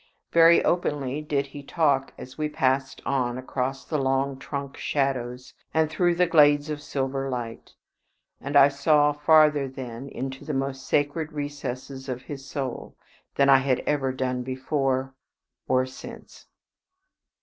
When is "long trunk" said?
3.99-4.75